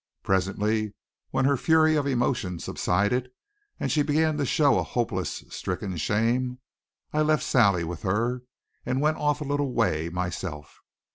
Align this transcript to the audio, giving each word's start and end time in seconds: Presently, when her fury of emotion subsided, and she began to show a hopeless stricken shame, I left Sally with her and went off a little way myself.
Presently, 0.23 0.95
when 1.29 1.45
her 1.45 1.55
fury 1.55 1.95
of 1.95 2.07
emotion 2.07 2.57
subsided, 2.57 3.29
and 3.79 3.91
she 3.91 4.01
began 4.01 4.35
to 4.37 4.47
show 4.47 4.79
a 4.79 4.83
hopeless 4.83 5.43
stricken 5.49 5.95
shame, 5.97 6.57
I 7.13 7.21
left 7.21 7.43
Sally 7.43 7.83
with 7.83 8.01
her 8.01 8.41
and 8.83 8.99
went 8.99 9.17
off 9.17 9.41
a 9.41 9.45
little 9.45 9.71
way 9.73 10.09
myself. 10.09 10.79